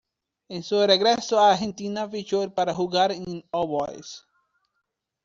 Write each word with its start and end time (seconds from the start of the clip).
En 0.49 0.63
su 0.63 0.83
regreso 0.87 1.37
a 1.39 1.51
Argentina 1.51 2.09
fichó 2.09 2.51
para 2.55 2.73
jugar 2.73 3.11
en 3.11 3.45
All 3.51 3.67
Boys. 3.67 4.25